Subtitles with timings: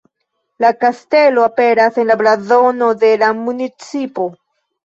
[0.63, 4.31] La kastelo aperas en la blazono de la municipo.